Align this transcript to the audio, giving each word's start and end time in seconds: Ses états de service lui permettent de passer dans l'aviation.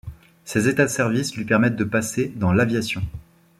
Ses 0.45 0.67
états 0.67 0.85
de 0.87 0.89
service 0.89 1.35
lui 1.35 1.45
permettent 1.45 1.75
de 1.75 1.83
passer 1.83 2.33
dans 2.35 2.53
l'aviation. 2.53 3.03